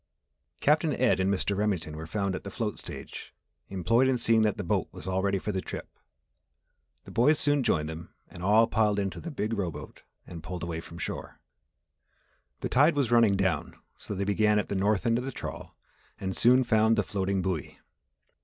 [0.61, 1.55] Captain Ed and Mr.
[1.55, 3.35] Remington were found at the float stage
[3.69, 5.87] employed in seeing that the boat was all ready for the trip.
[7.05, 10.79] The boys soon joined them and all piled into the big rowboat and pulled away
[10.81, 11.39] from shore.
[12.61, 15.77] The tide was running down so they began at the north end of the trawl
[16.19, 17.77] and soon found the floating buoy.